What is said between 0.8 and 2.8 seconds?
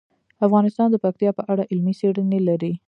د پکتیا په اړه علمي څېړنې لري.